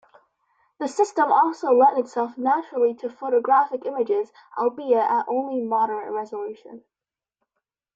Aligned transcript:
The 0.79 0.87
system 0.87 1.31
also 1.31 1.71
lent 1.73 1.99
itself 1.99 2.35
naturally 2.35 2.95
to 2.95 3.09
photographic 3.11 3.85
images, 3.85 4.31
albeit 4.57 4.97
at 4.97 5.27
only 5.29 5.61
moderate 5.61 6.11
resolution. 6.11 6.83